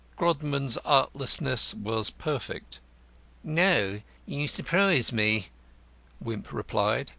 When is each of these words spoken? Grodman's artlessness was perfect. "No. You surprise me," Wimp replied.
Grodman's 0.17 0.77
artlessness 0.77 1.75
was 1.75 2.09
perfect. 2.09 2.79
"No. 3.43 4.01
You 4.25 4.47
surprise 4.47 5.11
me," 5.13 5.49
Wimp 6.19 6.51
replied. 6.51 7.09